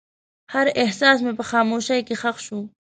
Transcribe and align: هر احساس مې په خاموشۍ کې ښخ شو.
هر 0.53 0.67
احساس 0.83 1.17
مې 1.25 1.33
په 1.39 1.43
خاموشۍ 1.49 1.99
کې 2.07 2.15
ښخ 2.21 2.37
شو. 2.45 2.59